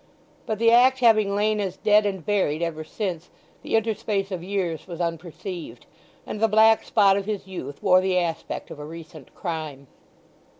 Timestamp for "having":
1.01-1.35